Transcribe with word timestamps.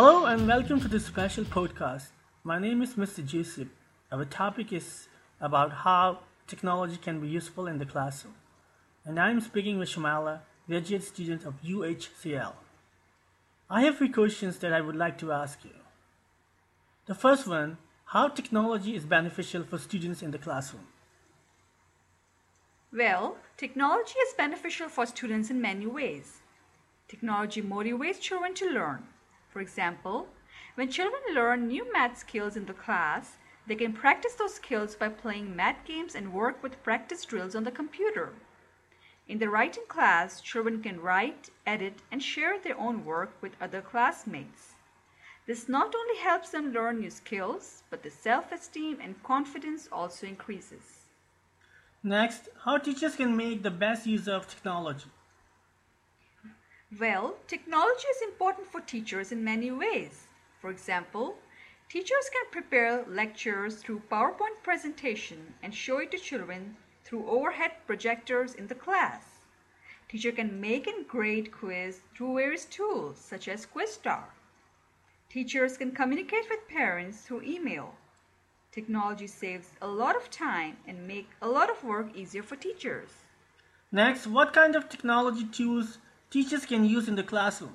Hello 0.00 0.24
and 0.24 0.48
welcome 0.48 0.80
to 0.80 0.88
this 0.88 1.04
special 1.04 1.44
podcast. 1.44 2.06
My 2.42 2.58
name 2.58 2.80
is 2.80 2.94
Mr. 2.94 3.22
Joseph. 3.22 3.68
Our 4.10 4.24
topic 4.24 4.72
is 4.72 5.08
about 5.42 5.72
how 5.84 6.20
technology 6.46 6.96
can 6.96 7.20
be 7.20 7.28
useful 7.28 7.66
in 7.66 7.76
the 7.76 7.84
classroom. 7.84 8.32
And 9.04 9.20
I'm 9.20 9.42
speaking 9.42 9.78
with 9.78 9.90
Shamala, 9.90 10.40
graduate 10.66 11.04
student 11.04 11.44
of 11.44 11.62
UHCL. 11.62 12.54
I 13.68 13.82
have 13.82 13.98
three 13.98 14.08
questions 14.08 14.56
that 14.60 14.72
I 14.72 14.80
would 14.80 14.96
like 14.96 15.18
to 15.18 15.32
ask 15.32 15.62
you. 15.66 15.78
The 17.04 17.14
first 17.14 17.46
one, 17.46 17.76
how 18.06 18.28
technology 18.28 18.96
is 18.96 19.04
beneficial 19.04 19.64
for 19.64 19.76
students 19.76 20.22
in 20.22 20.30
the 20.30 20.38
classroom? 20.38 20.86
Well, 22.90 23.36
technology 23.58 24.18
is 24.20 24.32
beneficial 24.32 24.88
for 24.88 25.04
students 25.04 25.50
in 25.50 25.60
many 25.60 25.86
ways. 25.86 26.38
Technology 27.06 27.60
motivates 27.60 28.18
children 28.18 28.54
to 28.54 28.70
learn. 28.70 29.02
For 29.50 29.60
example, 29.60 30.28
when 30.76 30.90
children 30.90 31.22
learn 31.34 31.68
new 31.68 31.92
math 31.92 32.18
skills 32.18 32.56
in 32.56 32.66
the 32.66 32.72
class, 32.72 33.36
they 33.66 33.74
can 33.74 33.92
practice 33.92 34.34
those 34.34 34.54
skills 34.54 34.94
by 34.94 35.08
playing 35.08 35.54
math 35.54 35.84
games 35.84 36.14
and 36.14 36.32
work 36.32 36.62
with 36.62 36.82
practice 36.82 37.24
drills 37.24 37.54
on 37.54 37.64
the 37.64 37.70
computer. 37.70 38.32
In 39.28 39.38
the 39.38 39.48
writing 39.48 39.84
class, 39.88 40.40
children 40.40 40.82
can 40.82 41.00
write, 41.00 41.50
edit, 41.66 42.00
and 42.10 42.22
share 42.22 42.58
their 42.58 42.78
own 42.78 43.04
work 43.04 43.32
with 43.40 43.52
other 43.60 43.80
classmates. 43.80 44.74
This 45.46 45.68
not 45.68 45.94
only 45.94 46.18
helps 46.20 46.50
them 46.50 46.72
learn 46.72 47.00
new 47.00 47.10
skills, 47.10 47.82
but 47.90 48.02
the 48.02 48.10
self-esteem 48.10 48.98
and 49.00 49.22
confidence 49.22 49.88
also 49.90 50.26
increases. 50.26 51.06
Next, 52.02 52.48
how 52.64 52.78
teachers 52.78 53.16
can 53.16 53.36
make 53.36 53.62
the 53.62 53.70
best 53.70 54.06
use 54.06 54.26
of 54.26 54.48
technology. 54.48 55.10
Well, 56.98 57.36
technology 57.46 58.08
is 58.08 58.20
important 58.20 58.66
for 58.66 58.80
teachers 58.80 59.30
in 59.30 59.44
many 59.44 59.70
ways. 59.70 60.26
For 60.60 60.70
example, 60.70 61.38
teachers 61.88 62.28
can 62.32 62.50
prepare 62.50 63.04
lectures 63.06 63.76
through 63.76 64.02
PowerPoint 64.10 64.64
presentation 64.64 65.54
and 65.62 65.72
show 65.72 65.98
it 65.98 66.10
to 66.10 66.18
children 66.18 66.76
through 67.04 67.30
overhead 67.30 67.72
projectors 67.86 68.54
in 68.54 68.66
the 68.66 68.74
class. 68.74 69.24
Teacher 70.08 70.32
can 70.32 70.60
make 70.60 70.88
and 70.88 71.06
grade 71.06 71.52
quiz 71.52 72.00
through 72.16 72.34
various 72.34 72.64
tools 72.64 73.18
such 73.18 73.46
as 73.46 73.66
Quizstar. 73.66 74.24
Teachers 75.28 75.76
can 75.76 75.92
communicate 75.92 76.50
with 76.50 76.66
parents 76.66 77.20
through 77.20 77.42
email. 77.42 77.94
Technology 78.72 79.28
saves 79.28 79.76
a 79.80 79.86
lot 79.86 80.16
of 80.16 80.28
time 80.28 80.76
and 80.88 81.06
make 81.06 81.28
a 81.40 81.48
lot 81.48 81.70
of 81.70 81.84
work 81.84 82.16
easier 82.16 82.42
for 82.42 82.56
teachers. 82.56 83.10
Next, 83.92 84.26
what 84.26 84.52
kind 84.52 84.74
of 84.74 84.88
technology 84.88 85.44
tools 85.44 85.98
teachers 86.30 86.64
can 86.64 86.84
use 86.84 87.08
in 87.08 87.16
the 87.16 87.24
classroom? 87.24 87.74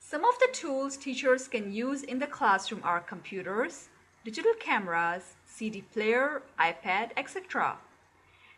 Some 0.00 0.24
of 0.24 0.36
the 0.40 0.48
tools 0.52 0.96
teachers 0.96 1.46
can 1.46 1.72
use 1.72 2.02
in 2.02 2.18
the 2.18 2.26
classroom 2.26 2.80
are 2.82 2.98
computers, 2.98 3.88
digital 4.24 4.54
cameras, 4.58 5.34
CD 5.46 5.82
player, 5.82 6.42
iPad, 6.58 7.12
etc. 7.16 7.76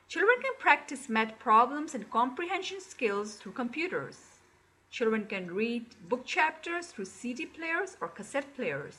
Children 0.09 0.37
can 0.41 0.55
practice 0.59 1.11
math 1.11 1.39
problems 1.39 1.95
and 1.95 2.11
comprehension 2.11 2.81
skills 2.81 3.35
through 3.35 3.53
computers. 3.53 4.17
Children 4.91 5.27
can 5.27 5.55
read 5.55 5.85
book 6.09 6.25
chapters 6.25 6.87
through 6.87 7.05
CD 7.05 7.45
players 7.45 7.99
or 8.01 8.09
cassette 8.09 8.57
players. 8.57 8.97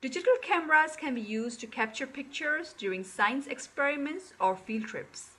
Digital 0.00 0.36
cameras 0.40 0.96
can 0.96 1.14
be 1.14 1.20
used 1.20 1.60
to 1.60 1.66
capture 1.66 2.06
pictures 2.06 2.74
during 2.78 3.04
science 3.04 3.46
experiments 3.46 4.32
or 4.40 4.56
field 4.56 4.86
trips. 4.86 5.32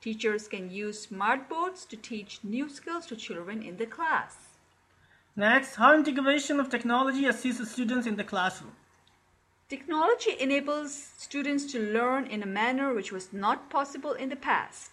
Teachers 0.00 0.46
can 0.46 0.70
use 0.70 1.00
smart 1.00 1.48
boards 1.48 1.84
to 1.86 1.96
teach 1.96 2.40
new 2.44 2.68
skills 2.68 3.06
to 3.06 3.16
children 3.16 3.62
in 3.62 3.78
the 3.78 3.86
class. 3.86 4.36
Next, 5.34 5.74
how 5.74 5.94
integration 5.94 6.60
of 6.60 6.68
technology 6.68 7.26
assists 7.26 7.72
students 7.72 8.06
in 8.06 8.16
the 8.16 8.24
classroom. 8.24 8.72
Technology 9.68 10.34
enables 10.40 10.94
students 11.18 11.70
to 11.72 11.78
learn 11.78 12.26
in 12.26 12.42
a 12.42 12.46
manner 12.46 12.94
which 12.94 13.12
was 13.12 13.32
not 13.32 13.68
possible 13.68 14.12
in 14.12 14.28
the 14.28 14.36
past. 14.36 14.92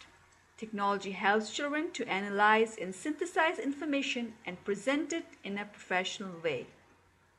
Technology 0.58 1.12
helps 1.12 1.52
children 1.52 1.92
to 1.92 2.08
analyze 2.08 2.78
and 2.82 2.96
synthesize 2.96 3.60
information 3.60 4.34
and 4.46 4.64
present 4.66 5.14
it 5.14 5.26
in 5.44 5.58
a 5.58 5.66
professional 5.66 6.40
way. 6.44 6.68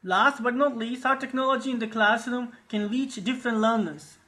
Last 0.03 0.43
but 0.43 0.55
not 0.55 0.77
least, 0.77 1.05
how 1.05 1.17
technology 1.17 1.71
in 1.71 1.79
the 1.79 1.87
classroom 1.87 2.53
can 2.69 2.89
reach 2.89 3.23
different 3.25 3.59
learners. 3.59 4.19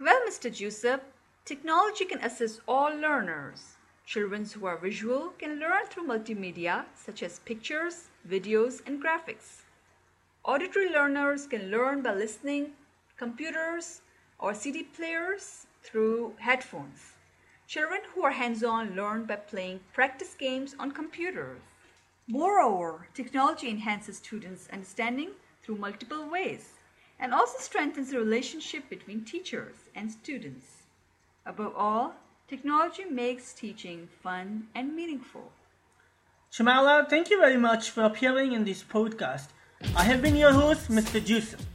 Well, 0.00 0.20
Mr. 0.28 0.54
Joseph, 0.54 1.00
Technology 1.44 2.04
can 2.04 2.20
assist 2.20 2.60
all 2.68 2.94
learners. 2.94 3.74
Children 4.06 4.44
who 4.44 4.64
are 4.64 4.76
visual 4.76 5.30
can 5.40 5.58
learn 5.58 5.86
through 5.90 6.06
multimedia 6.06 6.84
such 6.94 7.20
as 7.20 7.40
pictures, 7.40 8.10
videos, 8.28 8.80
and 8.86 9.02
graphics. 9.02 9.62
Auditory 10.44 10.88
learners 10.88 11.48
can 11.48 11.68
learn 11.68 12.00
by 12.00 12.14
listening, 12.14 12.74
computers, 13.16 14.02
or 14.38 14.54
CD 14.54 14.84
players 14.84 15.66
through 15.82 16.34
headphones. 16.38 17.14
Children 17.66 18.02
who 18.14 18.22
are 18.22 18.30
hands-on 18.30 18.94
learn 18.94 19.24
by 19.24 19.34
playing 19.34 19.80
practice 19.92 20.36
games 20.38 20.76
on 20.78 20.92
computers. 20.92 21.62
Moreover, 22.28 23.08
technology 23.14 23.68
enhances 23.68 24.18
students' 24.18 24.68
understanding 24.72 25.30
through 25.64 25.78
multiple 25.78 26.30
ways 26.30 26.74
and 27.18 27.34
also 27.34 27.58
strengthens 27.58 28.10
the 28.10 28.18
relationship 28.18 28.88
between 28.88 29.24
teachers 29.24 29.90
and 29.96 30.08
students. 30.08 30.81
Above 31.44 31.74
all, 31.76 32.14
technology 32.48 33.04
makes 33.04 33.52
teaching 33.52 34.08
fun 34.22 34.68
and 34.74 34.94
meaningful. 34.94 35.50
Shamala, 36.52 37.08
thank 37.08 37.30
you 37.30 37.40
very 37.40 37.56
much 37.56 37.90
for 37.90 38.02
appearing 38.04 38.52
in 38.52 38.64
this 38.64 38.82
podcast. 38.82 39.48
I 39.96 40.04
have 40.04 40.22
been 40.22 40.36
your 40.36 40.52
host, 40.52 40.88
Mr. 40.88 41.24
Joseph. 41.24 41.66